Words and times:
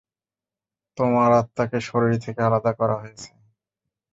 তোমার 0.97 1.29
আত্মাকে 1.33 1.79
শরীর 1.89 2.13
থেকে 2.25 2.39
আলাদা 2.47 2.71
করা 2.79 2.95
হয়েছে। 3.01 3.29